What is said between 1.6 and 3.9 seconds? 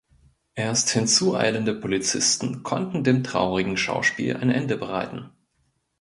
Polizisten konnten dem traurigen